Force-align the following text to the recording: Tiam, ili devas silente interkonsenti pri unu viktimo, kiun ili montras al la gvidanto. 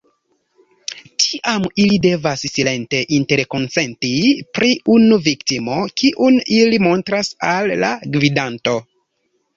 Tiam, 1.23 1.65
ili 1.83 1.99
devas 2.05 2.45
silente 2.53 3.01
interkonsenti 3.17 4.11
pri 4.59 4.71
unu 4.97 5.19
viktimo, 5.31 5.77
kiun 6.03 6.41
ili 6.61 6.81
montras 6.89 7.31
al 7.51 7.73
la 7.85 7.93
gvidanto. 8.17 8.79